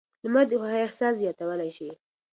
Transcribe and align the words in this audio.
لمر 0.25 0.45
د 0.49 0.53
خوښۍ 0.61 0.79
احساس 0.85 1.13
زیاتولی 1.21 1.71
شي. 1.77 1.89